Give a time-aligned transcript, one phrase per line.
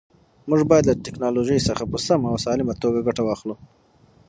[0.49, 3.55] موږ باید له ټیکنالوژۍ څخه په سمه او سالمه توګه ګټه واخلو.